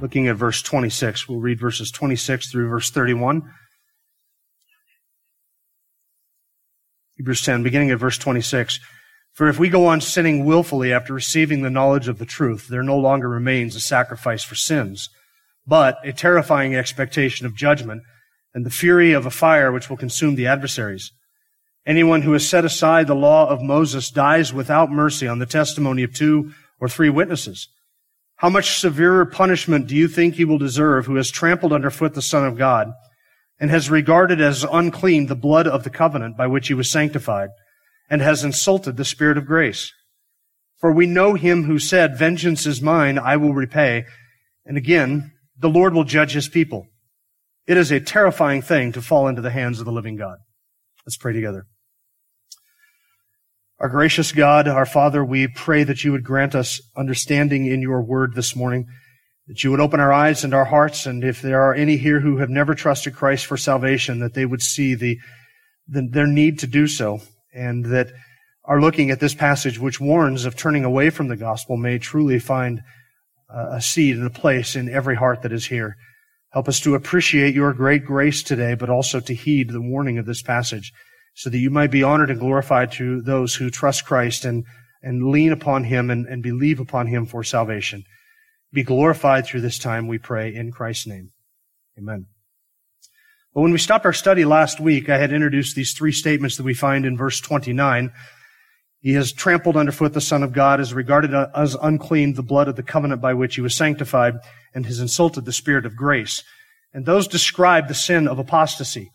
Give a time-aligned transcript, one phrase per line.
[0.00, 1.28] looking at verse 26.
[1.28, 3.42] We'll read verses 26 through verse 31.
[7.16, 8.78] Hebrews 10, beginning at verse 26.
[9.32, 12.82] For if we go on sinning willfully after receiving the knowledge of the truth, there
[12.82, 15.08] no longer remains a sacrifice for sins,
[15.66, 18.02] but a terrifying expectation of judgment
[18.54, 21.12] and the fury of a fire which will consume the adversaries.
[21.86, 26.02] Anyone who has set aside the law of Moses dies without mercy on the testimony
[26.02, 27.68] of two or three witnesses.
[28.38, 32.22] How much severer punishment do you think he will deserve who has trampled underfoot the
[32.22, 32.92] Son of God
[33.58, 37.50] and has regarded as unclean the blood of the covenant by which he was sanctified
[38.08, 39.92] and has insulted the Spirit of grace?
[40.80, 44.04] For we know him who said, vengeance is mine, I will repay.
[44.64, 46.86] And again, the Lord will judge his people.
[47.66, 50.38] It is a terrifying thing to fall into the hands of the living God.
[51.04, 51.66] Let's pray together.
[53.80, 58.02] Our gracious God, our Father, we pray that you would grant us understanding in your
[58.02, 58.88] word this morning,
[59.46, 62.18] that you would open our eyes and our hearts, and if there are any here
[62.18, 65.20] who have never trusted Christ for salvation, that they would see the,
[65.86, 67.20] the their need to do so,
[67.54, 68.08] and that
[68.64, 72.40] are looking at this passage which warns of turning away from the gospel may truly
[72.40, 72.82] find
[73.48, 75.96] a seed and a place in every heart that is here.
[76.50, 80.26] Help us to appreciate your great grace today, but also to heed the warning of
[80.26, 80.92] this passage
[81.38, 84.64] so that you might be honored and glorified to those who trust Christ and,
[85.04, 88.02] and lean upon him and, and believe upon him for salvation.
[88.72, 91.30] Be glorified through this time, we pray, in Christ's name.
[91.96, 92.26] Amen.
[93.54, 96.64] Well, when we stopped our study last week, I had introduced these three statements that
[96.64, 98.12] we find in verse 29.
[98.98, 102.74] He has trampled underfoot the Son of God, has regarded as unclean the blood of
[102.74, 104.34] the covenant by which he was sanctified,
[104.74, 106.42] and has insulted the Spirit of grace.
[106.92, 109.12] And those describe the sin of apostasy.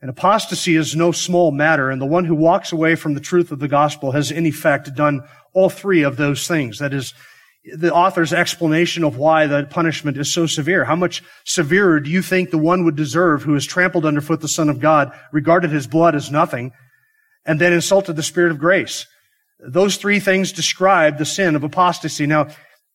[0.00, 3.50] And apostasy is no small matter, and the one who walks away from the truth
[3.50, 5.22] of the gospel has in effect done
[5.54, 6.78] all three of those things.
[6.78, 7.14] That is,
[7.74, 10.84] the author's explanation of why the punishment is so severe.
[10.84, 14.48] How much severer do you think the one would deserve who has trampled underfoot the
[14.48, 16.72] Son of God, regarded his blood as nothing,
[17.46, 19.06] and then insulted the Spirit of grace?
[19.58, 22.26] Those three things describe the sin of apostasy.
[22.26, 22.48] Now,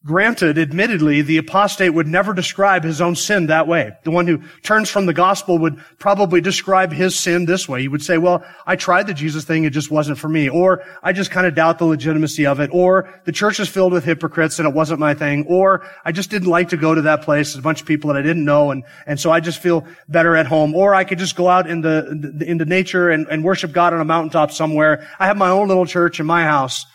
[0.04, 3.92] Granted, admittedly, the apostate would never describe his own sin that way.
[4.04, 7.82] The one who turns from the gospel would probably describe his sin this way.
[7.82, 10.50] He would say, well, I tried the Jesus thing, it just wasn't for me.
[10.50, 12.72] Or, I just kind of doubt the legitimacy of it.
[12.74, 15.46] Or, the church is filled with hypocrites and it wasn't my thing.
[15.48, 17.50] Or, I just didn't like to go to that place.
[17.54, 19.86] There's a bunch of people that I didn't know and, and so I just feel
[20.10, 20.74] better at home.
[20.74, 22.10] Or I could just go out into,
[22.42, 25.08] into nature and, and worship God on a mountaintop somewhere.
[25.20, 26.88] I have my own little church in my house.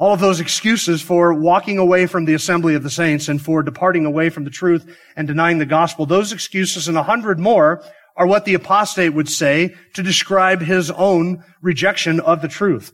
[0.00, 3.62] All of those excuses for walking away from the assembly of the saints and for
[3.62, 7.84] departing away from the truth and denying the gospel, those excuses and a hundred more
[8.16, 12.92] are what the apostate would say to describe his own rejection of the truth.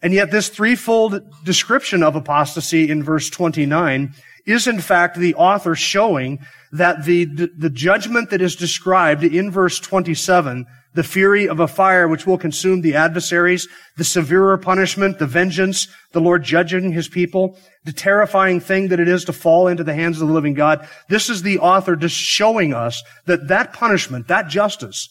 [0.00, 4.14] And yet this threefold description of apostasy in verse 29
[4.46, 6.38] is in fact the author showing
[6.76, 10.66] that the, the judgment that is described in verse 27
[10.96, 15.88] the fury of a fire which will consume the adversaries, the severer punishment, the vengeance,
[16.12, 19.94] the Lord judging his people, the terrifying thing that it is to fall into the
[19.94, 20.88] hands of the living God.
[21.10, 25.10] This is the author just showing us that that punishment, that justice,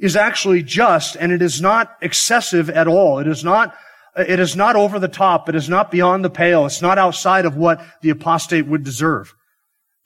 [0.00, 3.18] is actually just and it is not excessive at all.
[3.18, 3.76] It is not
[4.16, 5.48] it is not over the top.
[5.48, 6.64] It is not beyond the pale.
[6.66, 9.34] It's not outside of what the apostate would deserve.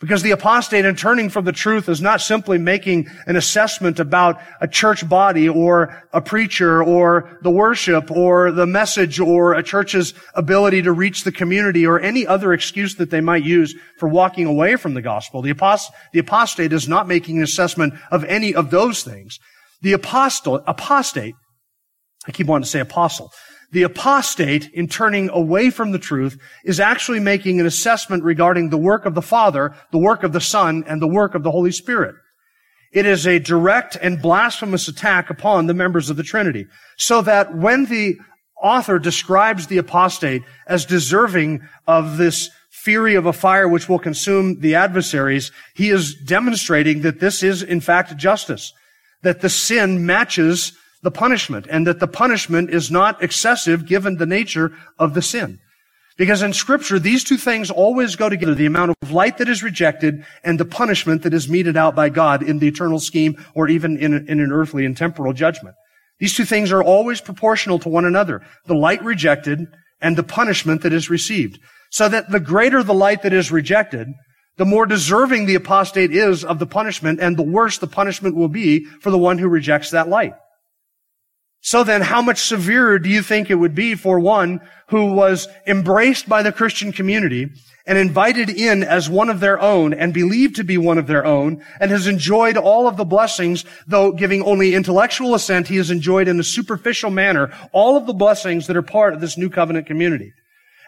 [0.02, 4.40] Because the apostate in turning from the truth is not simply making an assessment about
[4.60, 10.12] a church body or a preacher or the worship or the message or a church's
[10.34, 14.44] ability to reach the community or any other excuse that they might use for walking
[14.44, 15.40] away from the gospel.
[15.40, 19.38] The, apost- the apostate is not making an assessment of any of those things.
[19.82, 21.36] The apostle, apostate,
[22.26, 23.30] I keep wanting to say apostle.
[23.72, 28.78] The apostate, in turning away from the truth, is actually making an assessment regarding the
[28.78, 31.72] work of the Father, the work of the Son, and the work of the Holy
[31.72, 32.14] Spirit.
[32.92, 36.66] It is a direct and blasphemous attack upon the members of the Trinity.
[36.98, 38.18] So that when the
[38.62, 44.60] author describes the apostate as deserving of this fury of a fire which will consume
[44.60, 48.74] the adversaries, he is demonstrating that this is in fact justice.
[49.22, 54.26] That the sin matches the punishment and that the punishment is not excessive given the
[54.26, 55.58] nature of the sin.
[56.16, 58.54] Because in scripture, these two things always go together.
[58.54, 62.10] The amount of light that is rejected and the punishment that is meted out by
[62.10, 65.74] God in the eternal scheme or even in, in an earthly and temporal judgment.
[66.18, 68.42] These two things are always proportional to one another.
[68.66, 69.66] The light rejected
[70.00, 71.58] and the punishment that is received.
[71.90, 74.08] So that the greater the light that is rejected,
[74.56, 78.48] the more deserving the apostate is of the punishment and the worse the punishment will
[78.48, 80.34] be for the one who rejects that light.
[81.64, 85.46] So then how much severer do you think it would be for one who was
[85.64, 87.50] embraced by the Christian community
[87.86, 91.24] and invited in as one of their own and believed to be one of their
[91.24, 95.90] own and has enjoyed all of the blessings, though giving only intellectual assent, he has
[95.90, 99.48] enjoyed in a superficial manner all of the blessings that are part of this new
[99.48, 100.32] covenant community.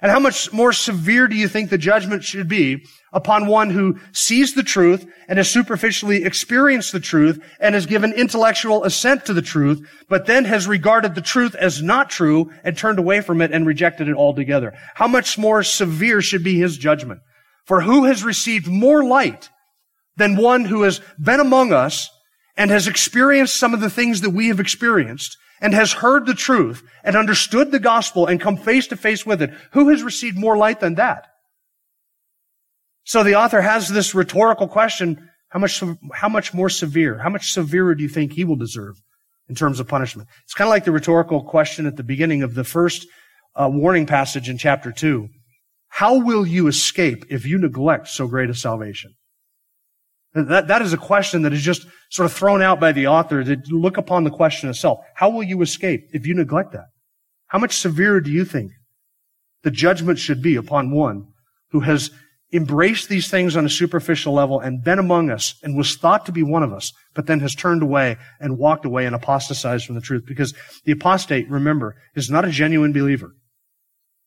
[0.02, 3.99] And how much more severe do you think the judgment should be upon one who
[4.12, 9.32] sees the truth and has superficially experienced the truth and has given intellectual assent to
[9.32, 13.41] the truth, but then has regarded the truth as not true and turned away from
[13.41, 14.75] it and rejected it altogether?
[14.94, 17.20] How much more severe should be his judgment?
[17.64, 19.49] For who has received more light
[20.17, 22.11] than one who has been among us
[22.56, 26.35] and has experienced some of the things that we have experienced and has heard the
[26.35, 30.37] truth and understood the gospel and come face to face with it, who has received
[30.37, 31.27] more light than that?
[33.05, 37.53] So the author has this rhetorical question, how much, how much more severe, how much
[37.53, 38.97] severer do you think he will deserve
[39.49, 40.29] in terms of punishment?
[40.45, 43.07] It's kind of like the rhetorical question at the beginning of the first
[43.55, 45.29] uh, warning passage in chapter two.
[45.89, 49.15] How will you escape if you neglect so great a salvation?
[50.35, 53.45] That, that is a question that is just sort of thrown out by the author
[53.45, 54.99] to look upon the question itself.
[55.15, 56.87] How will you escape if you neglect that?
[57.47, 58.73] How much severer do you think
[59.63, 61.29] the judgment should be upon one
[61.71, 62.11] who has
[62.53, 66.33] embraced these things on a superficial level and been among us and was thought to
[66.33, 69.95] be one of us, but then has turned away and walked away and apostatized from
[69.95, 70.25] the truth?
[70.27, 70.53] Because
[70.85, 73.35] the apostate, remember, is not a genuine believer.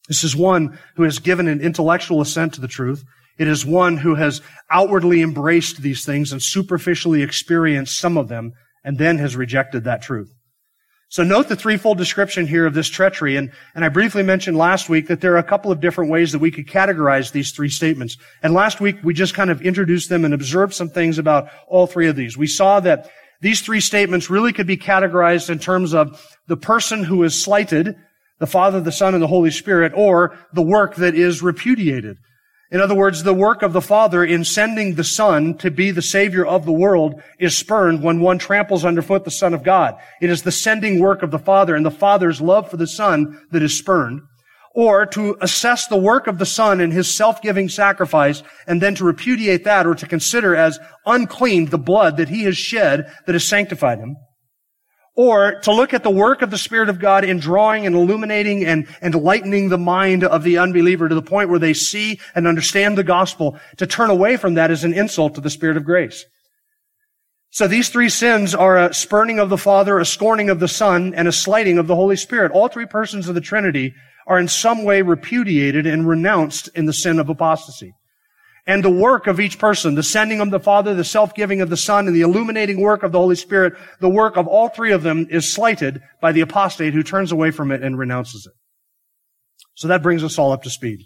[0.08, 3.04] This is one who has given an intellectual assent to the truth
[3.38, 4.42] it is one who has
[4.72, 8.54] outwardly embraced these things and superficially experienced some of them
[8.84, 10.32] and then has rejected that truth.
[11.10, 13.38] So note the threefold description here of this treachery.
[13.38, 16.34] And, and I briefly mentioned last week that there are a couple of different ways
[16.34, 18.18] that we could categorize these three statements.
[18.44, 21.88] And last week we just kind of introduced them and observed some things about all
[21.88, 22.38] three of these.
[22.38, 27.04] We saw that these three statements really could be categorized in terms of the person
[27.04, 27.96] who is slighted,
[28.40, 32.18] the Father, the Son, and the Holy Spirit, or the work that is repudiated.
[32.70, 36.02] In other words, the work of the Father in sending the Son to be the
[36.02, 39.96] Savior of the world is spurned when one tramples underfoot the Son of God.
[40.22, 43.40] It is the sending work of the Father and the Father's love for the Son
[43.52, 44.22] that is spurned.
[44.76, 49.06] Or to assess the work of the Son in His self-giving sacrifice and then to
[49.06, 53.46] repudiate that or to consider as unclean the blood that He has shed that has
[53.46, 54.18] sanctified Him
[55.18, 58.64] or to look at the work of the Spirit of God in drawing and illuminating
[58.64, 62.48] and, and lightening the mind of the unbeliever to the point where they see and
[62.48, 65.84] understand the gospel, to turn away from that is an insult to the Spirit of
[65.84, 66.24] grace.
[67.50, 71.16] So these three sins are a spurning of the Father, a scorning of the Son,
[71.16, 72.52] and a slighting of the Holy Spirit.
[72.52, 73.96] All three persons of the Trinity
[74.28, 77.94] are in some way repudiated and renounced in the sin of apostasy
[78.68, 81.78] and the work of each person, the sending of the Father, the self-giving of the
[81.78, 85.04] Son, and the illuminating work of the Holy Spirit, the work of all three of
[85.04, 88.54] them is slighted by the apostate who turns away from it and renounces it.
[89.76, 91.00] So that brings us all up to speed.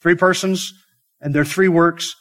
[0.00, 0.72] Three persons
[1.20, 2.16] and their three works.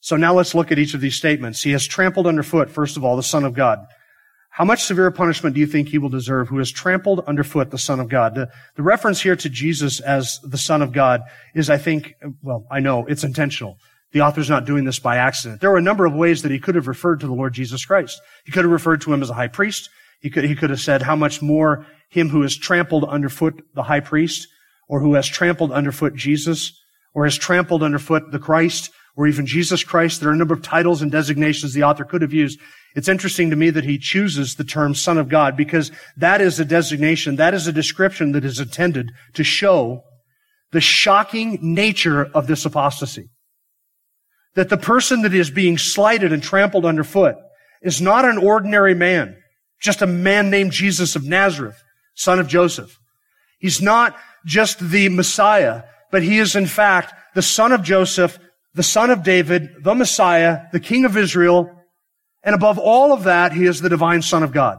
[0.00, 1.62] So now let's look at each of these statements.
[1.62, 3.78] He has trampled underfoot, first of all, the Son of God.
[4.50, 7.78] How much severe punishment do you think he will deserve who has trampled underfoot the
[7.78, 8.34] Son of God?
[8.34, 11.22] The, the reference here to Jesus as the Son of God
[11.54, 13.78] is, I think, well, I know it's intentional.
[14.16, 15.60] The author's not doing this by accident.
[15.60, 17.84] There were a number of ways that he could have referred to the Lord Jesus
[17.84, 18.18] Christ.
[18.46, 19.90] He could have referred to him as a high priest.
[20.22, 23.82] He could, he could have said how much more him who has trampled underfoot the
[23.82, 24.48] high priest,
[24.88, 26.72] or who has trampled underfoot Jesus,
[27.12, 30.20] or has trampled underfoot the Christ, or even Jesus Christ.
[30.20, 32.58] There are a number of titles and designations the author could have used.
[32.94, 36.58] It's interesting to me that he chooses the term Son of God because that is
[36.58, 40.04] a designation, that is a description that is intended to show
[40.72, 43.28] the shocking nature of this apostasy
[44.56, 47.36] that the person that is being slighted and trampled underfoot
[47.82, 49.36] is not an ordinary man,
[49.80, 51.80] just a man named Jesus of Nazareth,
[52.14, 52.98] son of Joseph.
[53.60, 58.38] He's not just the Messiah, but he is in fact the son of Joseph,
[58.74, 61.70] the son of David, the Messiah, the King of Israel,
[62.42, 64.78] and above all of that, he is the divine Son of God.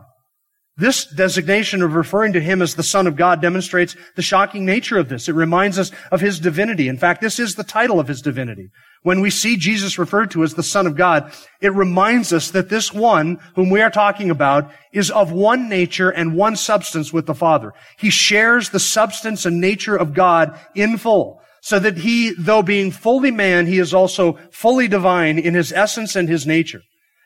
[0.78, 4.98] This designation of referring to him as the Son of God demonstrates the shocking nature
[4.98, 5.28] of this.
[5.28, 6.88] It reminds us of his divinity.
[6.88, 8.70] In fact, this is the title of his divinity.
[9.04, 12.70] When we see Jesus referred to as the Son of God, it reminds us that
[12.70, 17.26] this one whom we are talking about is of one nature and one substance with
[17.26, 17.74] the Father.
[17.98, 21.42] He shares the substance and nature of God in full.
[21.62, 26.16] So that he, though being fully man, he is also fully divine in his essence
[26.16, 26.82] and his nature.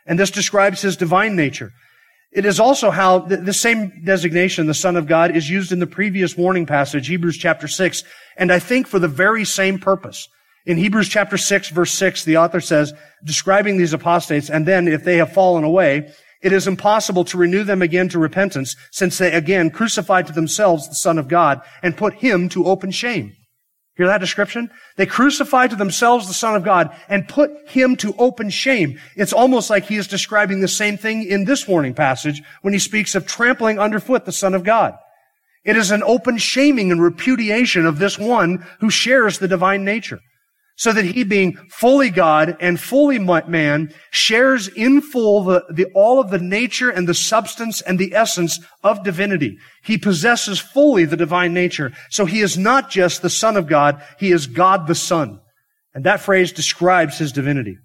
[0.06, 1.72] And this describes his divine nature.
[2.32, 5.88] It is also how the, same designation, the Son of God, is used in the
[5.88, 8.04] previous warning passage, Hebrews chapter 6,
[8.38, 10.30] and I think for the very same purpose.
[10.66, 15.04] In Hebrews chapter 6, verse 6, the author says, describing these apostates, and then if
[15.04, 19.32] they have fallen away, it is impossible to renew them again to repentance, since they
[19.32, 23.36] again crucified to themselves the Son of God and put him to open shame.
[23.96, 24.72] Hear that description?
[24.98, 29.00] They crucified to themselves the Son of God and put him to open shame.
[29.16, 32.80] It's almost like he is describing the same thing in this warning passage when he
[32.80, 34.96] speaks of trampling underfoot the Son of God.
[35.64, 40.20] It is an open shaming and repudiation of this one who shares the divine nature
[40.82, 46.20] so that he being fully God and fully man shares in full the, the, all
[46.20, 49.60] of the nature and the substance and the essence of divinity.
[49.84, 51.94] He possesses fully the divine nature.
[52.10, 55.40] So he is not just the son of God, he is God the son.
[55.94, 57.78] And that phrase describes his divinity.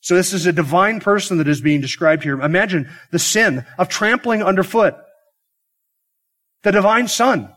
[0.00, 2.40] So this is a divine person that is being described here.
[2.40, 4.94] Imagine the sin of trampling underfoot
[6.62, 7.52] the divine son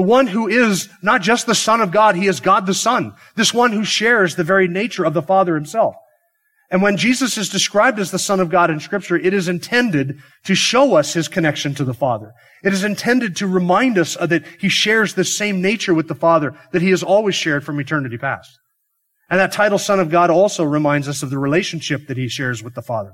[0.00, 3.12] the one who is not just the Son of God, he is God the Son.
[3.36, 5.94] This one who shares the very nature of the Father himself.
[6.70, 10.18] And when Jesus is described as the Son of God in Scripture, it is intended
[10.44, 12.32] to show us his connection to the Father.
[12.64, 16.54] It is intended to remind us that he shares the same nature with the Father
[16.72, 18.58] that he has always shared from eternity past.
[19.28, 22.62] And that title Son of God also reminds us of the relationship that he shares
[22.62, 23.12] with the Father.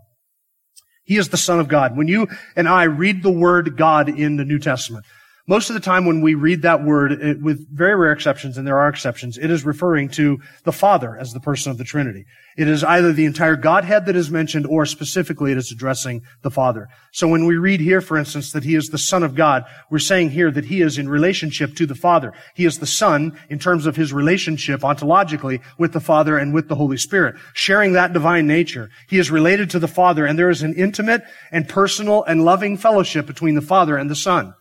[1.02, 1.96] He is the Son of God.
[1.96, 5.04] When you and I read the word God in the New Testament,
[5.48, 8.66] most of the time when we read that word, it, with very rare exceptions, and
[8.66, 12.24] there are exceptions, it is referring to the Father as the person of the Trinity.
[12.56, 16.50] It is either the entire Godhead that is mentioned, or specifically it is addressing the
[16.50, 16.88] Father.
[17.12, 20.00] So when we read here, for instance, that He is the Son of God, we're
[20.00, 22.32] saying here that He is in relationship to the Father.
[22.56, 26.68] He is the Son in terms of His relationship ontologically with the Father and with
[26.68, 28.90] the Holy Spirit, sharing that divine nature.
[29.08, 31.22] He is related to the Father, and there is an intimate
[31.52, 34.54] and personal and loving fellowship between the Father and the Son.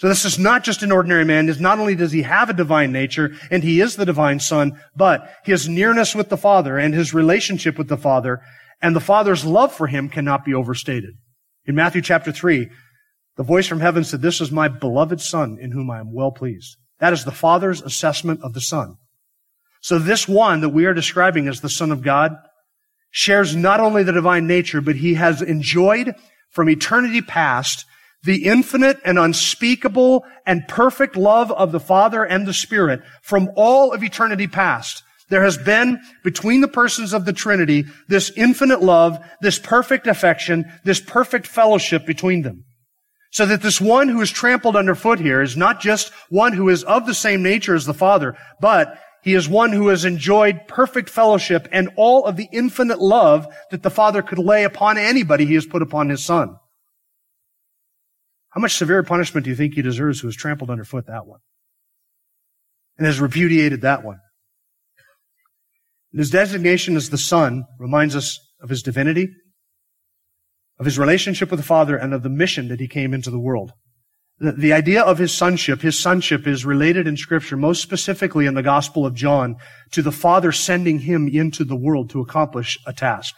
[0.00, 1.54] So this is not just an ordinary man.
[1.60, 5.30] Not only does he have a divine nature, and he is the divine son, but
[5.44, 8.40] his nearness with the Father and his relationship with the Father
[8.80, 11.16] and the Father's love for him cannot be overstated.
[11.66, 12.70] In Matthew chapter 3,
[13.36, 16.30] the voice from heaven said, This is my beloved Son in whom I am well
[16.30, 16.78] pleased.
[16.98, 18.96] That is the Father's assessment of the Son.
[19.82, 22.32] So this one that we are describing as the Son of God
[23.10, 26.14] shares not only the divine nature, but he has enjoyed
[26.48, 27.84] from eternity past
[28.22, 33.92] the infinite and unspeakable and perfect love of the Father and the Spirit from all
[33.92, 35.02] of eternity past.
[35.30, 40.70] There has been between the persons of the Trinity this infinite love, this perfect affection,
[40.84, 42.64] this perfect fellowship between them.
[43.32, 46.82] So that this one who is trampled underfoot here is not just one who is
[46.82, 51.08] of the same nature as the Father, but he is one who has enjoyed perfect
[51.08, 55.54] fellowship and all of the infinite love that the Father could lay upon anybody he
[55.54, 56.56] has put upon his Son.
[58.50, 61.40] How much severe punishment do you think he deserves who has trampled underfoot that one?
[62.98, 64.18] And has repudiated that one?
[66.12, 69.28] And his designation as the Son reminds us of his divinity,
[70.78, 73.38] of his relationship with the Father, and of the mission that he came into the
[73.38, 73.72] world.
[74.40, 78.54] The, the idea of his sonship, his sonship is related in Scripture, most specifically in
[78.54, 79.56] the Gospel of John,
[79.92, 83.36] to the Father sending him into the world to accomplish a task.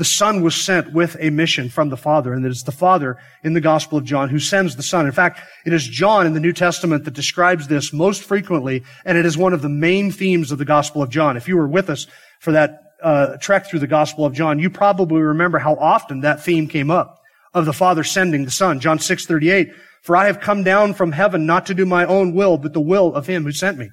[0.00, 3.18] The Son was sent with a mission from the Father, and it is the Father
[3.44, 5.04] in the Gospel of John who sends the Son.
[5.04, 9.18] In fact, it is John in the New Testament that describes this most frequently, and
[9.18, 11.36] it is one of the main themes of the Gospel of John.
[11.36, 12.06] If you were with us
[12.38, 16.42] for that uh, trek through the Gospel of John, you probably remember how often that
[16.42, 17.20] theme came up
[17.52, 18.80] of the Father sending the Son.
[18.80, 22.56] John 6:38, "For I have come down from heaven not to do my own will,
[22.56, 23.90] but the will of him who sent me."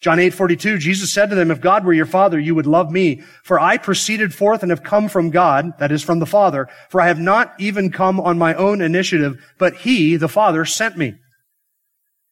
[0.00, 2.90] John 8, 42, Jesus said to them, if God were your father, you would love
[2.90, 6.68] me, for I proceeded forth and have come from God, that is from the Father,
[6.88, 10.96] for I have not even come on my own initiative, but he, the Father, sent
[10.96, 11.16] me.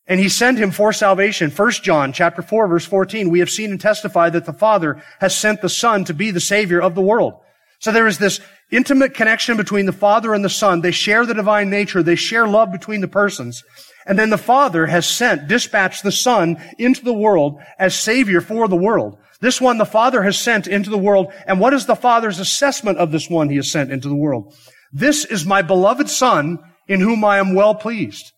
[0.06, 1.50] And he sent him for salvation.
[1.50, 5.36] 1 John chapter 4 verse 14, we have seen and testified that the Father has
[5.36, 7.34] sent the Son to be the Savior of the world.
[7.80, 10.80] So there is this intimate connection between the Father and the Son.
[10.80, 12.02] They share the divine nature.
[12.02, 13.62] They share love between the persons.
[14.06, 18.66] And then the Father has sent, dispatched the Son into the world as Savior for
[18.66, 19.18] the world.
[19.40, 21.32] This one the Father has sent into the world.
[21.46, 24.54] And what is the Father's assessment of this one he has sent into the world?
[24.92, 26.58] This is my beloved Son
[26.88, 28.32] in whom I am well pleased.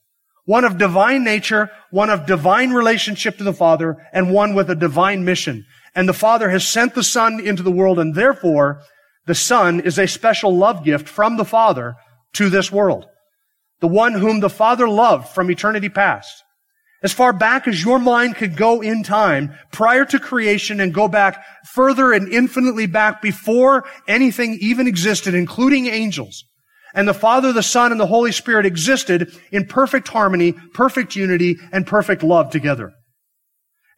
[0.45, 4.75] One of divine nature, one of divine relationship to the Father, and one with a
[4.75, 5.65] divine mission.
[5.95, 8.83] And the Father has sent the Son into the world, and therefore
[9.31, 11.95] the Son is a special love gift from the Father
[12.35, 13.07] to this world
[13.81, 16.45] the one whom the Father loved from eternity past.
[17.03, 21.09] As far back as your mind could go in time, prior to creation and go
[21.09, 26.45] back further and infinitely back before anything even existed, including angels.
[26.93, 31.57] And the Father, the Son, and the Holy Spirit existed in perfect harmony, perfect unity,
[31.73, 32.93] and perfect love together.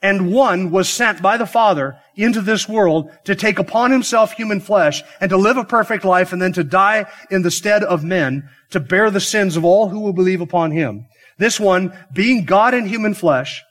[0.03, 4.61] And one was sent by the Father into this world to take upon himself human
[4.61, 8.03] flesh and to live a perfect life and then to die in the stead of
[8.03, 11.07] men to bear the sins of all who will believe upon him.
[11.39, 13.63] This one, being God in human flesh,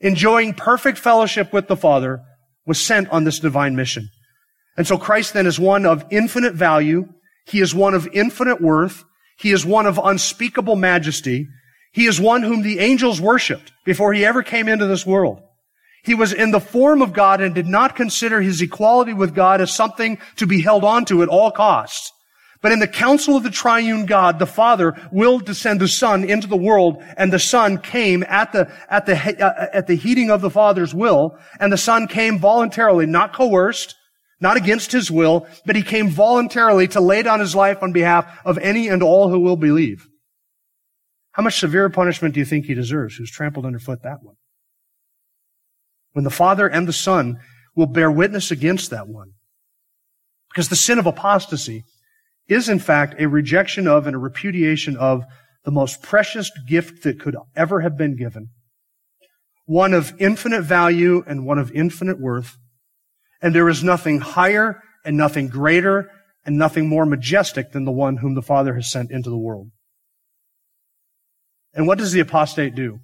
[0.00, 2.22] enjoying perfect fellowship with the Father,
[2.66, 4.08] was sent on this divine mission.
[4.76, 7.08] And so Christ then is one of infinite value.
[7.46, 9.04] He is one of infinite worth.
[9.38, 11.48] He is one of unspeakable majesty.
[11.92, 15.42] He is one whom the angels worshiped before he ever came into this world.
[16.08, 19.60] He was in the form of God and did not consider his equality with God
[19.60, 22.12] as something to be held onto at all costs.
[22.62, 26.24] But in the counsel of the triune God, the Father willed to send the Son
[26.24, 30.30] into the world, and the Son came at the, at the, uh, at the heating
[30.30, 33.94] of the Father's will, and the Son came voluntarily, not coerced,
[34.40, 38.26] not against his will, but he came voluntarily to lay down his life on behalf
[38.46, 40.08] of any and all who will believe.
[41.32, 44.36] How much severe punishment do you think he deserves, who's trampled underfoot that one?
[46.12, 47.38] When the Father and the Son
[47.74, 49.32] will bear witness against that one.
[50.50, 51.84] Because the sin of apostasy
[52.48, 55.22] is in fact a rejection of and a repudiation of
[55.64, 58.48] the most precious gift that could ever have been given.
[59.66, 62.56] One of infinite value and one of infinite worth.
[63.42, 66.10] And there is nothing higher and nothing greater
[66.44, 69.68] and nothing more majestic than the one whom the Father has sent into the world.
[71.74, 73.00] And what does the apostate do?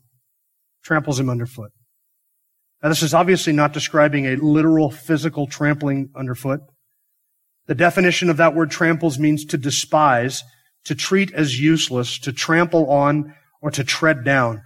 [0.82, 1.70] Tramples him underfoot.
[2.84, 6.60] Now this is obviously not describing a literal physical trampling underfoot.
[7.66, 10.42] The definition of that word tramples means to despise,
[10.84, 14.60] to treat as useless, to trample on, or to tread down.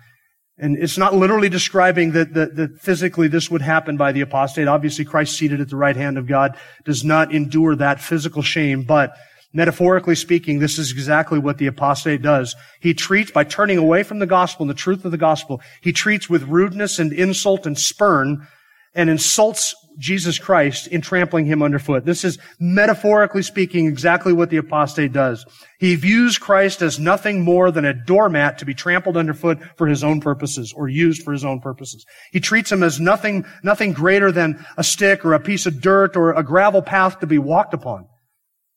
[0.59, 4.67] And it's not literally describing that, that, that, physically this would happen by the apostate.
[4.67, 8.83] Obviously, Christ seated at the right hand of God does not endure that physical shame,
[8.83, 9.17] but
[9.53, 12.55] metaphorically speaking, this is exactly what the apostate does.
[12.81, 15.93] He treats, by turning away from the gospel and the truth of the gospel, he
[15.93, 18.47] treats with rudeness and insult and spurn
[18.95, 22.05] and insults Jesus Christ in trampling him underfoot.
[22.05, 25.45] This is metaphorically speaking exactly what the apostate does.
[25.81, 30.05] He views Christ as nothing more than a doormat to be trampled underfoot for his
[30.05, 32.07] own purposes or used for his own purposes.
[32.33, 36.17] He treats him as nothing, nothing greater than a stick or a piece of dirt
[36.17, 38.07] or a gravel path to be walked upon.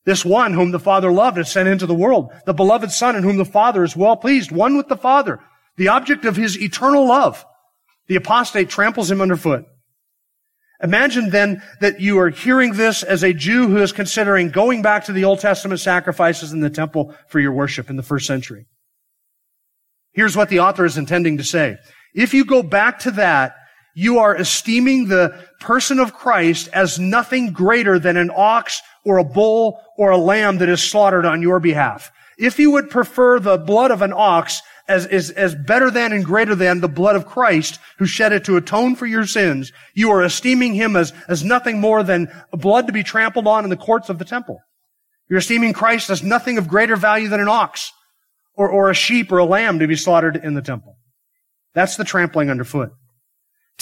[0.04, 3.22] This one whom the Father loved and sent into the world, the beloved Son in
[3.22, 5.38] whom the Father is well pleased, one with the Father,
[5.76, 7.44] the object of his eternal love.
[8.08, 9.64] The apostate tramples him underfoot.
[10.82, 15.04] Imagine then that you are hearing this as a Jew who is considering going back
[15.04, 18.66] to the Old Testament sacrifices in the temple for your worship in the first century.
[20.12, 21.76] Here's what the author is intending to say.
[22.14, 23.54] If you go back to that,
[23.94, 29.24] you are esteeming the person of Christ as nothing greater than an ox or a
[29.24, 32.10] bull or a lamb that is slaughtered on your behalf.
[32.38, 36.24] If you would prefer the blood of an ox as, as, as better than and
[36.24, 39.72] greater than the blood of Christ who shed it to atone for your sins.
[39.94, 43.70] You are esteeming him as, as nothing more than blood to be trampled on in
[43.70, 44.60] the courts of the temple.
[45.28, 47.92] You're esteeming Christ as nothing of greater value than an ox
[48.54, 50.96] or, or a sheep or a lamb to be slaughtered in the temple.
[51.74, 52.90] That's the trampling underfoot.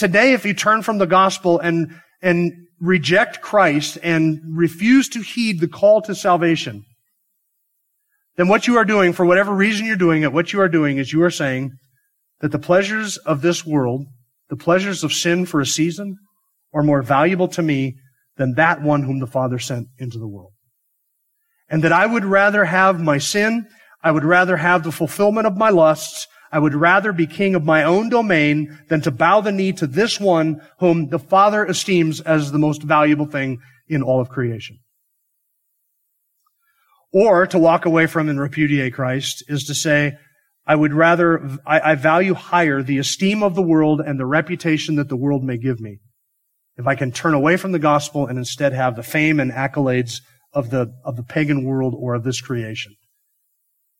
[0.01, 5.59] Today, if you turn from the gospel and, and reject Christ and refuse to heed
[5.59, 6.85] the call to salvation,
[8.35, 10.97] then what you are doing, for whatever reason you're doing it, what you are doing
[10.97, 11.73] is you are saying
[12.39, 14.07] that the pleasures of this world,
[14.49, 16.17] the pleasures of sin for a season,
[16.73, 17.97] are more valuable to me
[18.37, 20.53] than that one whom the Father sent into the world.
[21.69, 23.67] And that I would rather have my sin,
[24.03, 27.63] I would rather have the fulfillment of my lusts, I would rather be king of
[27.63, 32.19] my own domain than to bow the knee to this one whom the Father esteems
[32.19, 34.79] as the most valuable thing in all of creation.
[37.13, 40.17] Or to walk away from and repudiate Christ is to say,
[40.65, 44.95] I would rather, I, I, value higher the esteem of the world and the reputation
[44.95, 45.99] that the world may give me.
[46.77, 50.21] If I can turn away from the gospel and instead have the fame and accolades
[50.53, 52.95] of the, of the pagan world or of this creation.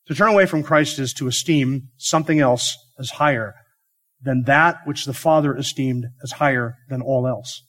[0.08, 3.54] To turn away from Christ is to esteem something else as higher
[4.22, 7.64] than that which the Father esteemed as higher than all else.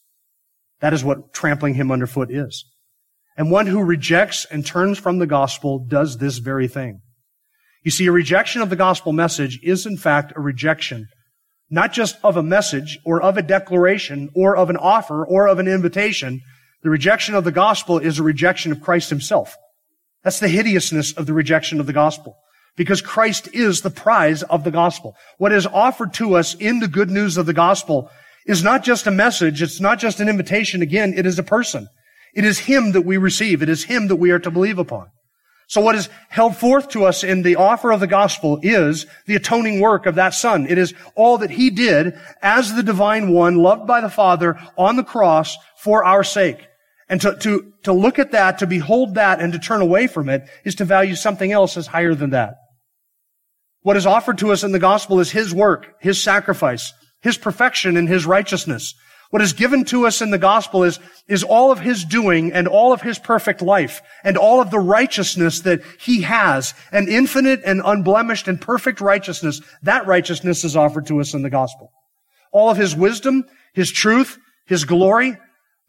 [0.81, 2.65] That is what trampling him underfoot is.
[3.37, 7.01] And one who rejects and turns from the gospel does this very thing.
[7.83, 11.09] You see, a rejection of the gospel message is in fact a rejection,
[11.71, 15.59] not just of a message or of a declaration or of an offer or of
[15.59, 16.41] an invitation.
[16.83, 19.57] The rejection of the gospel is a rejection of Christ himself.
[20.25, 22.37] That's the hideousness of the rejection of the gospel.
[22.77, 25.15] because Christ is the prize of the gospel.
[25.39, 28.11] What is offered to us in the good news of the gospel
[28.47, 29.63] is not just a message.
[29.63, 30.83] It's not just an invitation.
[30.83, 31.89] Again, it is a person.
[32.35, 33.63] It is Him that we receive.
[33.63, 35.09] It is Him that we are to believe upon.
[35.69, 39.37] So what is held forth to us in the offer of the gospel is the
[39.37, 40.67] atoning work of that son.
[40.67, 44.97] It is all that he did as the divine one, loved by the Father on
[44.97, 46.67] the cross for our sake.
[47.13, 50.31] And to, to, to look at that, to behold that, and to turn away from
[50.31, 52.55] it is to value something else as higher than that.
[53.83, 57.99] What is offered to us in the gospel is his work, his sacrifice, his perfection,
[57.99, 58.95] and his righteousness.
[59.29, 62.67] What is given to us in the gospel is, is all of his doing and
[62.67, 67.61] all of his perfect life and all of the righteousness that he has, an infinite
[67.67, 69.61] and unblemished and perfect righteousness.
[69.83, 71.93] That righteousness is offered to us in the gospel.
[72.53, 73.45] All of his wisdom,
[73.75, 75.37] his truth, his glory,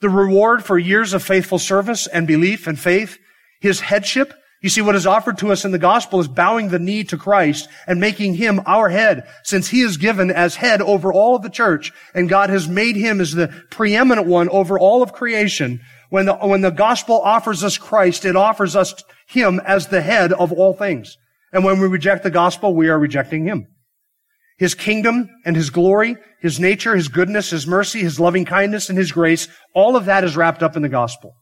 [0.04, 3.18] the reward for years of faithful service and belief and faith,
[3.60, 6.80] his headship, you see, what is offered to us in the gospel is bowing the
[6.80, 11.12] knee to Christ and making him our head, since he is given as head over
[11.12, 15.02] all of the church, and God has made him as the preeminent one over all
[15.02, 15.82] of creation.
[16.10, 18.94] When the, when the gospel offers us Christ, it offers us
[19.28, 21.18] him as the head of all things.
[21.52, 23.68] And when we reject the gospel, we are rejecting him.
[24.58, 28.98] His kingdom and his glory, his nature, his goodness, his mercy, his loving kindness, and
[28.98, 31.34] his grace, all of that is wrapped up in the gospel.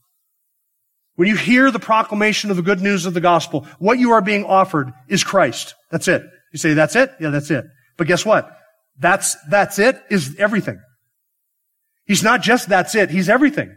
[1.15, 4.21] When you hear the proclamation of the good news of the gospel, what you are
[4.21, 5.75] being offered is Christ.
[5.91, 6.23] That's it.
[6.53, 7.11] You say, that's it?
[7.19, 7.65] Yeah, that's it.
[7.97, 8.49] But guess what?
[8.97, 10.79] That's, that's it is everything.
[12.05, 13.09] He's not just that's it.
[13.09, 13.75] He's everything.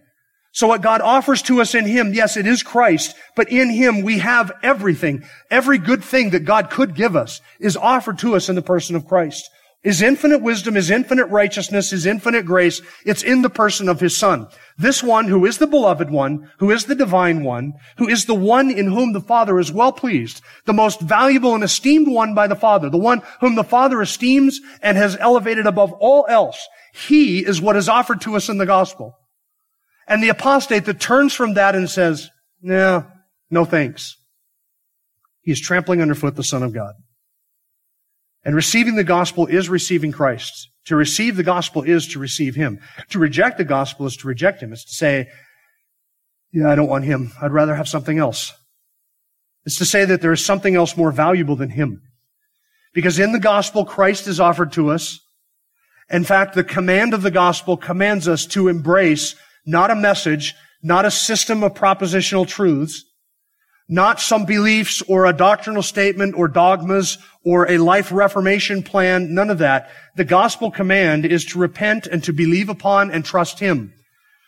[0.54, 4.02] So what God offers to us in Him, yes, it is Christ, but in Him
[4.02, 5.24] we have everything.
[5.50, 8.94] Every good thing that God could give us is offered to us in the person
[8.94, 9.50] of Christ.
[9.82, 14.16] His infinite wisdom, His infinite righteousness, His infinite grace, it's in the person of His
[14.16, 14.46] Son.
[14.78, 18.34] This one who is the beloved one, who is the divine one, who is the
[18.34, 22.46] one in whom the Father is well pleased, the most valuable and esteemed one by
[22.46, 26.64] the Father, the one whom the Father esteems and has elevated above all else.
[26.92, 29.18] He is what is offered to us in the gospel.
[30.06, 33.06] And the apostate that turns from that and says, no,
[33.50, 34.16] no thanks.
[35.42, 36.94] He is trampling underfoot the Son of God.
[38.44, 40.68] And receiving the gospel is receiving Christ.
[40.86, 42.78] To receive the gospel is to receive him.
[43.10, 44.72] To reject the gospel is to reject him.
[44.72, 45.28] It's to say,
[46.52, 47.32] yeah, I don't want him.
[47.40, 48.52] I'd rather have something else.
[49.64, 52.02] It's to say that there is something else more valuable than him.
[52.92, 55.20] Because in the gospel, Christ is offered to us.
[56.10, 59.34] In fact, the command of the gospel commands us to embrace
[59.66, 63.04] not a message, not a system of propositional truths,
[63.88, 69.34] not some beliefs or a doctrinal statement or dogmas or a life reformation plan.
[69.34, 69.90] None of that.
[70.16, 73.92] The gospel command is to repent and to believe upon and trust Him.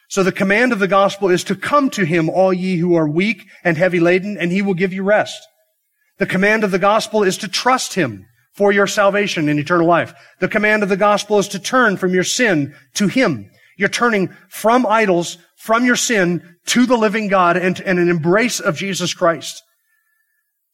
[0.08, 3.08] So the command of the gospel is to come to Him, all ye who are
[3.08, 5.46] weak and heavy laden, and He will give you rest.
[6.18, 8.24] The command of the gospel is to trust Him
[8.54, 10.14] for your salvation and eternal life.
[10.40, 13.50] The command of the gospel is to turn from your sin to Him.
[13.76, 18.60] You're turning from idols, from your sin to the living God and, and an embrace
[18.60, 19.62] of Jesus Christ.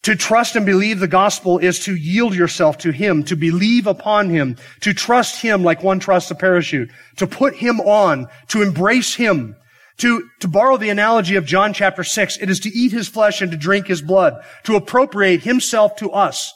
[0.05, 4.31] To trust and believe the gospel is to yield yourself to Him, to believe upon
[4.31, 9.15] Him, to trust Him like one trusts a parachute, to put Him on, to embrace
[9.15, 9.57] Him.
[9.99, 13.41] To, to borrow the analogy of John chapter 6, it is to eat His flesh
[13.43, 16.53] and to drink His blood, to appropriate Himself to us.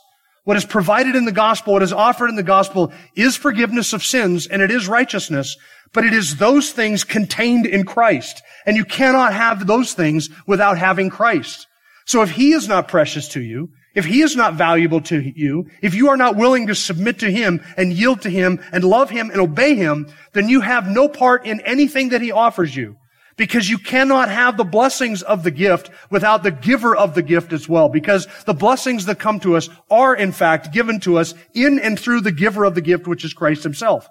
[0.47, 4.05] What is provided in the gospel, what is offered in the gospel is forgiveness of
[4.05, 5.57] sins and it is righteousness,
[5.93, 8.45] but it is those things contained in Christ.
[8.65, 11.67] And you cannot have those things without having Christ.
[12.05, 15.67] So if He is not precious to you, if He is not valuable to you,
[15.83, 19.11] if you are not willing to submit to Him and yield to Him and love
[19.11, 22.95] Him and obey Him, then you have no part in anything that He offers you.
[23.37, 27.53] Because you cannot have the blessings of the gift without the giver of the gift
[27.53, 27.91] as well.
[27.91, 31.99] Because the blessings that come to us are in fact given to us in and
[32.01, 34.09] through the giver of the gift, which is Christ Himself.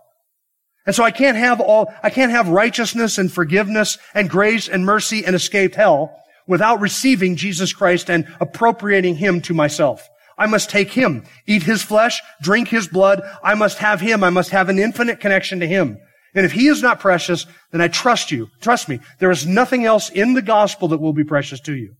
[0.86, 4.86] And so I can't have all, I can't have righteousness and forgiveness and grace and
[4.86, 6.16] mercy and escaped hell
[6.48, 10.08] without receiving Jesus Christ and appropriating Him to myself.
[10.38, 13.22] I must take Him, eat His flesh, drink His blood.
[13.44, 14.24] I must have Him.
[14.24, 15.98] I must have an infinite connection to Him.
[16.36, 18.50] And if He is not precious, then I trust you.
[18.62, 19.00] Trust me.
[19.20, 21.96] There is nothing else in the gospel that will be precious to you.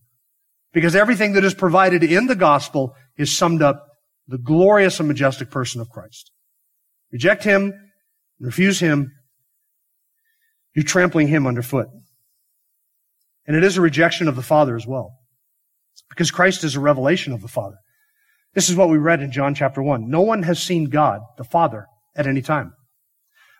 [0.72, 3.86] Because everything that is provided in the gospel is summed up
[4.28, 6.30] the glorious and majestic person of Christ.
[7.10, 7.72] Reject Him,
[8.38, 9.10] refuse Him,
[10.74, 11.86] you're trampling Him underfoot.
[13.46, 15.14] And it is a rejection of the Father as well.
[16.10, 17.76] Because Christ is a revelation of the Father.
[18.54, 20.10] This is what we read in John chapter 1.
[20.10, 22.74] No one has seen God, the Father, at any time.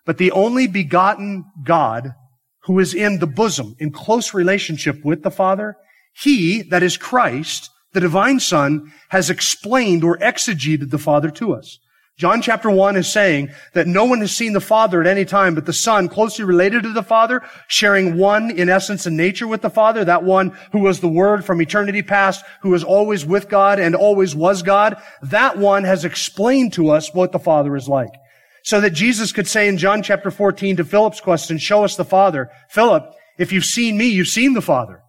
[0.07, 2.15] But the only begotten God
[2.61, 5.77] who is in the bosom, in close relationship with the Father,
[6.15, 11.79] he, that is Christ, The divine Son has explained or exegeted the Father to us.
[12.19, 15.55] John chapter 1 is saying that no one has seen the Father at any time,
[15.55, 19.61] but the Son, closely related to the Father, sharing one in essence and nature with
[19.61, 23.49] the Father, that one who was the Word from eternity past, who was always with
[23.49, 27.87] God and always was God, that one has explained to us what the Father is
[27.87, 28.13] like.
[28.67, 32.05] So that Jesus could say in John chapter 14 to Philip's question, show us the
[32.05, 32.51] Father.
[32.69, 33.05] Philip,
[33.39, 35.03] if you've seen me, you've seen the Father.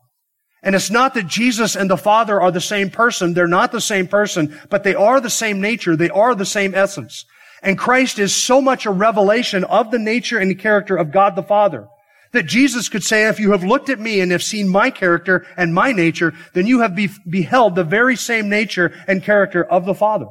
[0.62, 3.34] And it's not that Jesus and the Father are the same person.
[3.34, 5.96] They're not the same person, but they are the same nature.
[5.96, 7.26] They are the same essence.
[7.63, 11.36] And Christ is so much a revelation of the nature and the character of God
[11.36, 11.88] the Father
[12.34, 15.48] that Jesus could say, if you have looked at me and have seen my character
[15.58, 19.86] and my nature, then you have be- beheld the very same nature and character of
[19.86, 20.28] the Father.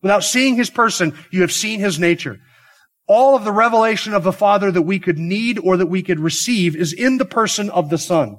[0.00, 2.38] Without seeing his person, you have seen his nature.
[3.06, 6.20] All of the revelation of the Father that we could need or that we could
[6.20, 8.36] receive is in the person of the Son.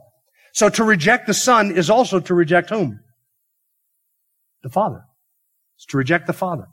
[0.54, 3.00] So to reject the Son is also to reject whom?
[4.62, 5.02] The Father.
[5.76, 6.68] It's to reject the Father.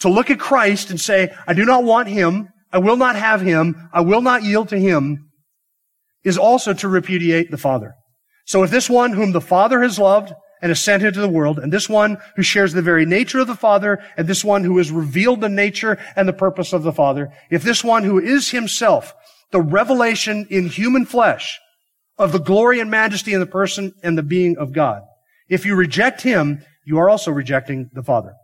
[0.00, 3.40] To look at Christ and say, I do not want Him, I will not have
[3.40, 5.30] Him, I will not yield to Him,
[6.24, 7.94] is also to repudiate the Father.
[8.44, 11.72] So if this one whom the Father has loved and sent into the world, and
[11.72, 14.90] this one who shares the very nature of the Father, and this one who has
[14.90, 19.14] revealed the nature and the purpose of the Father, if this one who is himself
[19.52, 21.58] the revelation in human flesh
[22.18, 25.02] of the glory and majesty in the person and the being of God.
[25.48, 28.34] If you reject him, you are also rejecting the Father.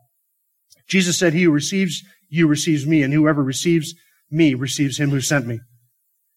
[0.89, 3.95] Jesus said, he who receives you receives me, and whoever receives
[4.31, 5.61] me receives him who sent me.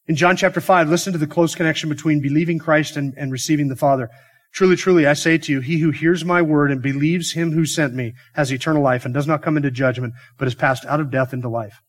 [0.07, 3.69] In John chapter 5, listen to the close connection between believing Christ and, and receiving
[3.69, 4.09] the Father.
[4.53, 7.65] Truly, truly, I say to you, he who hears my word and believes him who
[7.65, 10.99] sent me has eternal life and does not come into judgment, but is passed out
[10.99, 11.81] of death into life.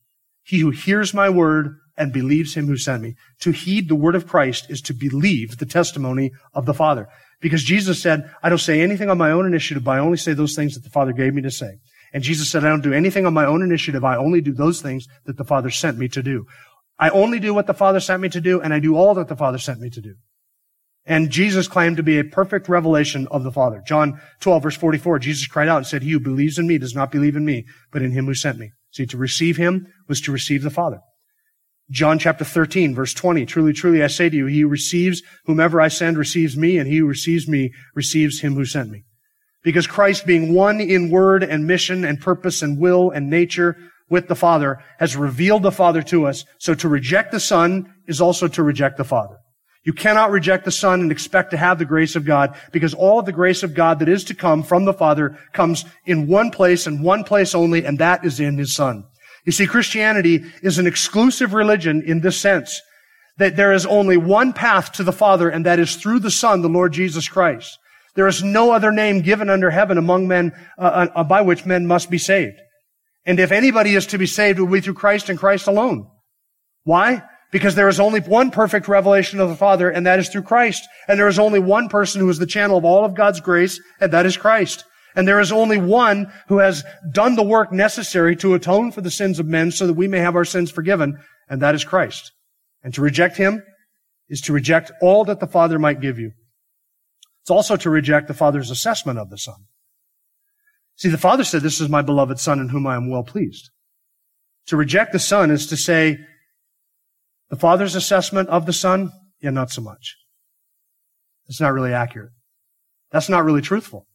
[0.42, 3.14] He who hears my word and believes him who sent me.
[3.40, 7.08] To heed the word of Christ is to believe the testimony of the Father.
[7.40, 10.32] Because Jesus said, I don't say anything on my own initiative, but I only say
[10.32, 11.78] those things that the Father gave me to say.
[12.12, 14.04] And Jesus said, I don't do anything on my own initiative.
[14.04, 16.46] I only do those things that the Father sent me to do.
[16.98, 19.28] I only do what the Father sent me to do, and I do all that
[19.28, 20.14] the Father sent me to do.
[21.06, 23.80] And Jesus claimed to be a perfect revelation of the Father.
[23.86, 26.94] John 12 verse 44, Jesus cried out and said, He who believes in me does
[26.94, 28.72] not believe in me, but in him who sent me.
[28.90, 31.00] See, to receive him was to receive the Father.
[31.90, 33.46] John chapter 13, verse 20.
[33.46, 36.88] Truly, truly, I say to you, he who receives whomever I send receives me, and
[36.88, 39.04] he who receives me receives him who sent me.
[39.62, 43.76] Because Christ being one in word and mission and purpose and will and nature
[44.08, 46.44] with the Father has revealed the Father to us.
[46.58, 49.36] So to reject the Son is also to reject the Father.
[49.86, 53.20] You cannot reject the Son and expect to have the grace of God because all
[53.20, 56.50] of the grace of God that is to come from the Father comes in one
[56.50, 59.04] place and one place only, and that is in His Son.
[59.44, 62.82] You see, Christianity is an exclusive religion in this sense
[63.38, 66.62] that there is only one path to the Father, and that is through the Son,
[66.62, 67.78] the Lord Jesus Christ.
[68.16, 71.86] There is no other name given under heaven among men uh, uh, by which men
[71.86, 72.58] must be saved.
[73.24, 76.10] And if anybody is to be saved, it will be through Christ and Christ alone.
[76.82, 77.22] Why?
[77.52, 80.86] Because there is only one perfect revelation of the Father, and that is through Christ.
[81.08, 83.80] And there is only one person who is the channel of all of God's grace,
[84.00, 84.84] and that is Christ.
[85.14, 89.10] And there is only one who has done the work necessary to atone for the
[89.10, 92.32] sins of men so that we may have our sins forgiven, and that is Christ.
[92.82, 93.62] And to reject him
[94.28, 96.32] is to reject all that the Father might give you.
[97.42, 99.66] It's also to reject the Father's assessment of the Son.
[100.96, 103.70] See, the Father said, this is my beloved Son in whom I am well pleased.
[104.66, 106.18] To reject the Son is to say,
[107.48, 110.16] the Father's assessment of the Son, yeah, not so much.
[111.48, 112.32] It's not really accurate.
[113.10, 114.06] That's not really truthful.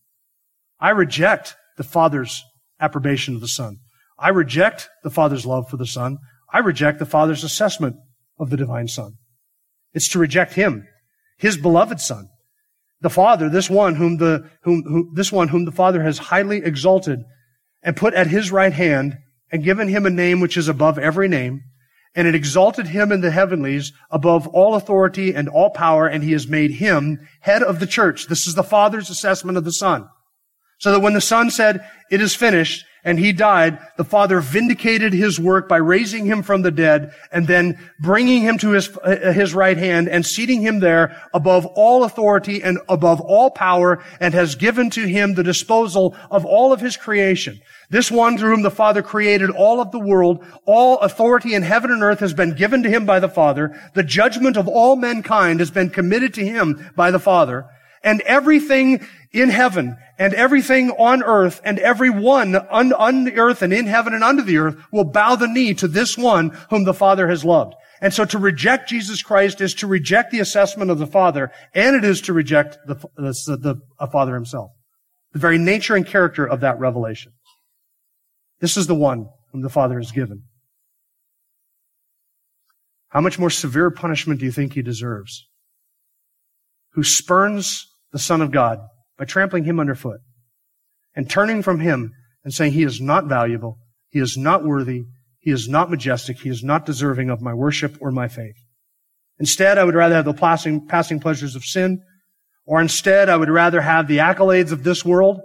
[0.80, 2.44] I reject the Father's
[2.80, 3.78] approbation of the Son.
[4.20, 6.17] I reject the Father's love for the Son.
[6.52, 7.96] I reject the Father's assessment
[8.38, 9.13] of the divine Son.
[9.94, 10.88] It's to reject Him,
[11.38, 12.28] His beloved Son.
[13.00, 17.20] The Father, this one whom the, whom, this one whom the Father has highly exalted
[17.82, 19.17] and put at His right hand
[19.52, 21.62] and given Him a name which is above every name,
[22.15, 26.34] and it exalted him in the heavenlies above all authority and all power, and he
[26.34, 28.28] has made him head of the church.
[28.28, 30.10] This is the Father's assessment of the Son.
[30.80, 35.14] So that when the Son said, it is finished, and he died, the Father vindicated
[35.14, 39.32] his work by raising him from the dead and then bringing him to his, uh,
[39.34, 44.34] his right hand and seating him there above all authority and above all power and
[44.34, 47.60] has given to him the disposal of all of his creation.
[47.90, 51.92] This one through whom the Father created all of the world, all authority in heaven
[51.92, 53.78] and earth has been given to him by the Father.
[53.96, 57.66] The judgment of all mankind has been committed to him by the Father.
[58.04, 63.62] And everything in heaven and everything on earth and every one on, on the earth
[63.62, 66.84] and in heaven and under the earth will bow the knee to this one whom
[66.84, 67.74] the Father has loved.
[68.02, 71.96] And so to reject Jesus Christ is to reject the assessment of the Father, and
[71.96, 74.72] it is to reject the, the, the Father himself.
[75.34, 77.34] The very nature and character of that revelation.
[78.60, 80.44] This is the one whom the Father has given.
[83.10, 85.48] How much more severe punishment do you think he deserves?
[86.94, 88.80] Who spurns the Son of God
[89.21, 90.19] by trampling him underfoot
[91.15, 92.12] and turning from him
[92.43, 93.77] and saying he is not valuable,
[94.10, 95.03] he is not worthy,
[95.38, 98.55] he is not majestic, he is not deserving of my worship or my faith.
[99.38, 102.01] Instead, I would rather have the passing, passing pleasures of sin,
[102.65, 105.39] or instead, I would rather have the accolades of this world,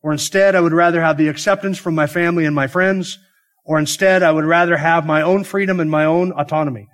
[0.00, 3.18] or instead, I would rather have the acceptance from my family and my friends,
[3.64, 6.86] or instead, I would rather have my own freedom and my own autonomy.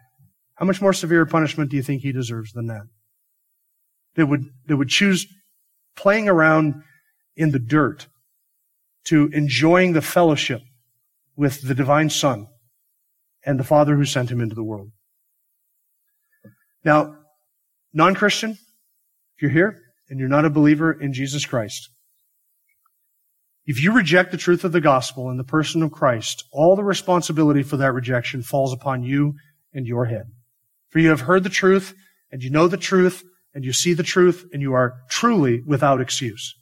[0.54, 2.84] How much more severe punishment do you think he deserves than that?
[4.14, 5.26] That would, that would choose
[5.96, 6.82] playing around
[7.36, 8.06] in the dirt
[9.04, 10.62] to enjoying the fellowship
[11.36, 12.46] with the divine Son
[13.44, 14.90] and the Father who sent him into the world.
[16.84, 17.16] Now,
[17.92, 21.90] non-Christian, if you're here and you're not a believer in Jesus Christ,
[23.66, 26.84] if you reject the truth of the gospel and the person of Christ, all the
[26.84, 29.34] responsibility for that rejection falls upon you
[29.72, 30.26] and your head.
[30.90, 31.94] For you have heard the truth
[32.30, 33.24] and you know the truth
[33.54, 36.54] and you see the truth and you are truly without excuse.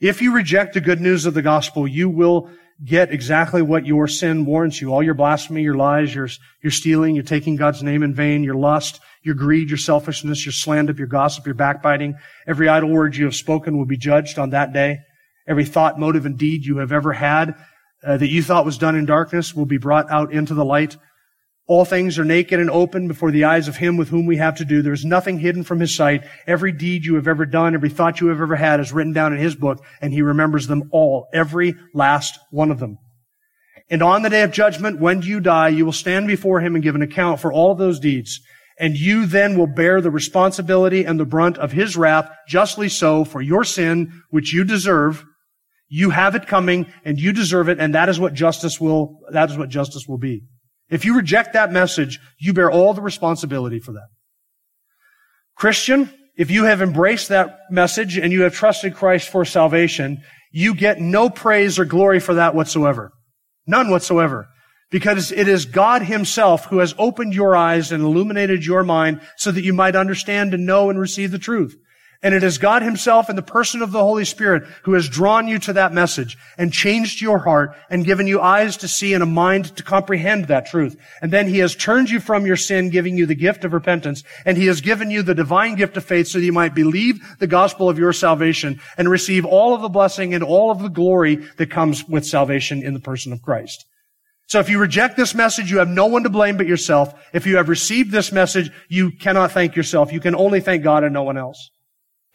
[0.00, 2.50] If you reject the good news of the gospel, you will
[2.84, 4.92] get exactly what your sin warrants you.
[4.92, 6.28] All your blasphemy, your lies, your,
[6.62, 10.52] your stealing, your taking God's name in vain, your lust, your greed, your selfishness, your
[10.52, 12.14] slander, your gossip, your backbiting.
[12.46, 15.00] Every idle word you have spoken will be judged on that day.
[15.48, 17.56] Every thought, motive, and deed you have ever had
[18.04, 20.96] uh, that you thought was done in darkness will be brought out into the light.
[21.68, 24.56] All things are naked and open before the eyes of him with whom we have
[24.56, 24.80] to do.
[24.80, 26.24] There is nothing hidden from his sight.
[26.46, 29.34] Every deed you have ever done, every thought you have ever had is written down
[29.34, 32.96] in his book, and he remembers them all, every last one of them.
[33.90, 36.82] And on the day of judgment, when you die, you will stand before him and
[36.82, 38.40] give an account for all those deeds.
[38.80, 43.24] And you then will bear the responsibility and the brunt of his wrath, justly so,
[43.24, 45.22] for your sin, which you deserve.
[45.88, 49.50] You have it coming, and you deserve it, and that is what justice will, that
[49.50, 50.44] is what justice will be.
[50.90, 54.08] If you reject that message, you bear all the responsibility for that.
[55.54, 60.22] Christian, if you have embraced that message and you have trusted Christ for salvation,
[60.52, 63.12] you get no praise or glory for that whatsoever.
[63.66, 64.48] None whatsoever.
[64.90, 69.50] Because it is God himself who has opened your eyes and illuminated your mind so
[69.50, 71.76] that you might understand and know and receive the truth.
[72.20, 75.46] And it is God himself in the person of the Holy Spirit who has drawn
[75.46, 79.22] you to that message and changed your heart and given you eyes to see and
[79.22, 80.96] a mind to comprehend that truth.
[81.22, 84.24] And then he has turned you from your sin, giving you the gift of repentance.
[84.44, 87.20] And he has given you the divine gift of faith so that you might believe
[87.38, 90.88] the gospel of your salvation and receive all of the blessing and all of the
[90.88, 93.84] glory that comes with salvation in the person of Christ.
[94.48, 97.14] So if you reject this message, you have no one to blame but yourself.
[97.32, 100.12] If you have received this message, you cannot thank yourself.
[100.12, 101.70] You can only thank God and no one else.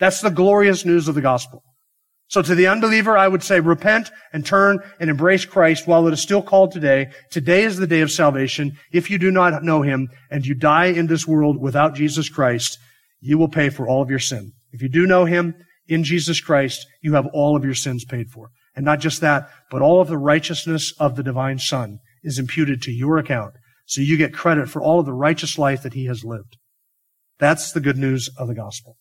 [0.03, 1.63] That's the glorious news of the gospel.
[2.27, 6.13] So to the unbeliever, I would say repent and turn and embrace Christ while it
[6.13, 7.09] is still called today.
[7.31, 8.73] Today is the day of salvation.
[8.91, 12.77] If you do not know him and you die in this world without Jesus Christ,
[13.21, 14.51] you will pay for all of your sin.
[14.73, 15.55] If you do know him
[15.87, 18.49] in Jesus Christ, you have all of your sins paid for.
[18.75, 22.81] And not just that, but all of the righteousness of the divine son is imputed
[22.81, 23.53] to your account.
[23.85, 26.57] So you get credit for all of the righteous life that he has lived.
[27.39, 28.97] That's the good news of the gospel.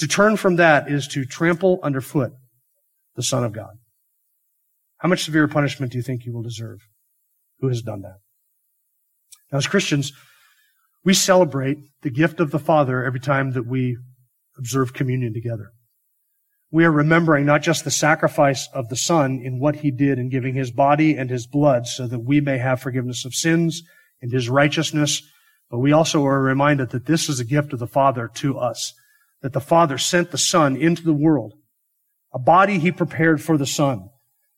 [0.00, 2.32] To turn from that is to trample underfoot
[3.16, 3.76] the Son of God.
[4.96, 6.78] How much severe punishment do you think you will deserve?
[7.60, 8.16] Who has done that?
[9.52, 10.12] Now, as Christians,
[11.04, 13.98] we celebrate the gift of the Father every time that we
[14.56, 15.72] observe communion together.
[16.70, 20.30] We are remembering not just the sacrifice of the Son in what He did in
[20.30, 23.82] giving His body and His blood so that we may have forgiveness of sins
[24.22, 25.22] and His righteousness,
[25.70, 28.94] but we also are reminded that this is a gift of the Father to us
[29.42, 31.54] that the Father sent the Son into the world,
[32.32, 34.08] a body He prepared for the Son,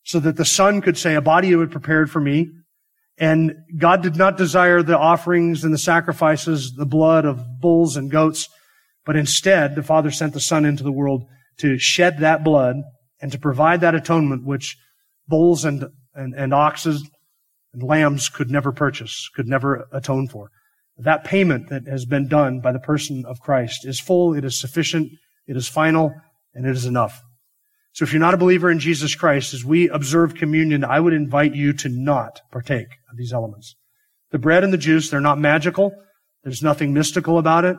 [0.03, 2.51] so that the Son could say, a body you had prepared for me.
[3.19, 8.11] And God did not desire the offerings and the sacrifices, the blood of bulls and
[8.11, 8.49] goats,
[9.05, 11.25] but instead the Father sent the Son into the world
[11.59, 12.77] to shed that blood
[13.21, 14.77] and to provide that atonement which
[15.29, 17.09] bulls and, and, and oxes
[17.73, 20.51] and lambs could never purchase, could never atone for.
[20.99, 24.61] That payment that has been done by the person of Christ is full, it is
[24.61, 25.11] sufficient,
[25.47, 26.15] it is final,
[26.55, 27.23] and it is enough.
[27.93, 31.13] So if you're not a believer in Jesus Christ, as we observe communion, I would
[31.13, 33.75] invite you to not partake of these elements.
[34.31, 35.93] The bread and the juice, they're not magical.
[36.43, 37.77] There's nothing mystical about it.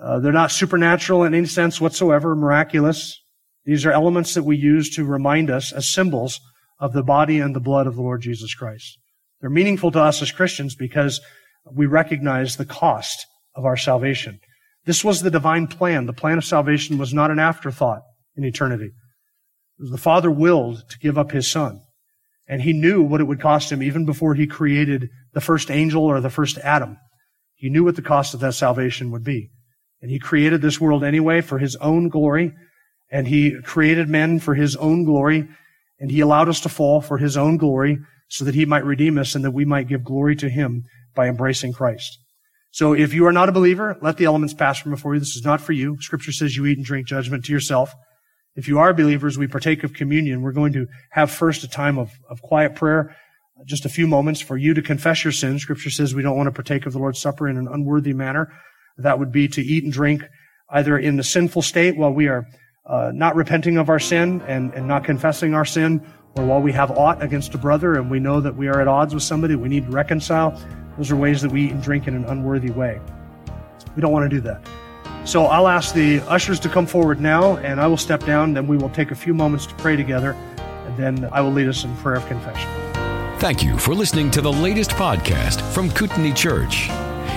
[0.00, 3.20] Uh, they're not supernatural in any sense whatsoever, miraculous.
[3.64, 6.40] These are elements that we use to remind us as symbols
[6.78, 8.96] of the body and the blood of the Lord Jesus Christ.
[9.40, 11.20] They're meaningful to us as Christians because
[11.74, 14.40] we recognize the cost of our salvation.
[14.84, 16.06] This was the divine plan.
[16.06, 18.02] The plan of salvation was not an afterthought
[18.36, 18.92] in eternity.
[19.78, 21.80] The Father willed to give up his Son.
[22.48, 26.04] And he knew what it would cost him even before he created the first angel
[26.04, 26.96] or the first Adam.
[27.54, 29.50] He knew what the cost of that salvation would be.
[30.00, 32.54] And he created this world anyway for his own glory.
[33.10, 35.48] And he created men for his own glory.
[36.00, 37.98] And he allowed us to fall for his own glory
[38.28, 40.84] so that he might redeem us and that we might give glory to him
[41.14, 42.18] by embracing Christ.
[42.70, 45.20] So if you are not a believer, let the elements pass from before you.
[45.20, 45.96] This is not for you.
[46.00, 47.94] Scripture says you eat and drink judgment to yourself.
[48.56, 50.42] If you are believers, we partake of communion.
[50.42, 53.16] We're going to have first a time of, of quiet prayer,
[53.64, 55.62] just a few moments for you to confess your sins.
[55.62, 58.52] Scripture says we don't want to partake of the Lord's Supper in an unworthy manner.
[58.98, 60.24] That would be to eat and drink
[60.70, 62.46] either in the sinful state while we are
[62.86, 66.04] uh, not repenting of our sin and, and not confessing our sin,
[66.36, 68.88] or while we have aught against a brother and we know that we are at
[68.88, 70.58] odds with somebody, we need to reconcile.
[70.98, 73.00] Those are ways that we eat and drink in an unworthy way.
[73.96, 74.60] We don't want to do that.
[75.24, 78.66] So I'll ask the ushers to come forward now, and I will step down, then
[78.66, 80.32] we will take a few moments to pray together,
[80.86, 82.68] and then I will lead us in prayer of confession.
[83.38, 86.88] Thank you for listening to the latest podcast from Kootenai Church.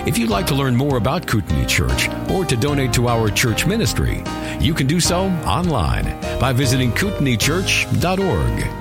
[0.08, 3.68] If you'd like to learn more about Kootenai Church or to donate to our church
[3.68, 4.24] ministry,
[4.60, 8.81] you can do so online by visiting kootenaichurch.org.